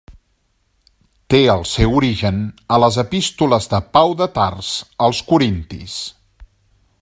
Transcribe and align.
Té 1.33 1.41
el 1.55 1.61
seu 1.71 1.93
origen 1.97 2.39
a 2.77 2.79
les 2.85 2.97
epístoles 3.03 3.69
de 3.75 3.83
Pau 3.99 4.17
de 4.23 4.29
Tars 4.39 4.71
als 5.09 5.21
corintis. 5.33 6.01